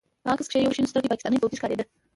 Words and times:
په 0.23 0.27
عکس 0.33 0.47
کښې 0.51 0.59
يو 0.65 0.75
شين 0.75 0.85
سترګى 0.91 1.09
پاکستاني 1.11 1.37
فوجي 1.41 1.57
ښکارېده. 1.59 1.83